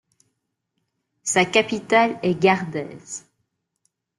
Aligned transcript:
Sa 1.21 1.45
capitale 1.45 2.17
est 2.23 2.33
Gardêz. 2.41 3.23